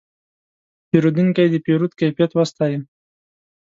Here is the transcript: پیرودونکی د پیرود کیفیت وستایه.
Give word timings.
پیرودونکی 0.89 1.45
د 1.53 1.55
پیرود 1.65 1.91
کیفیت 1.99 2.31
وستایه. 2.35 2.79